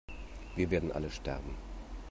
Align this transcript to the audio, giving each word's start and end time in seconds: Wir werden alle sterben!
Wir 0.55 0.71
werden 0.71 0.91
alle 0.91 1.11
sterben! 1.11 1.53